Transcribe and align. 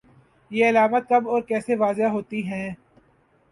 یہ 0.51 0.69
علامات 0.69 1.07
کب 1.09 1.27
اور 1.29 1.41
کیسے 1.43 1.75
واضح 1.75 2.07
ہوتی 2.13 2.43
ہیں 2.47 2.69